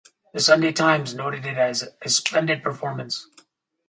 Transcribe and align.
"The 0.33 0.39
Sunday 0.39 0.71
Times" 0.73 1.13
noted 1.13 1.45
it 1.45 1.59
as 1.59 1.87
"a 2.01 2.09
splendid 2.09 2.63
performance". 2.63 3.27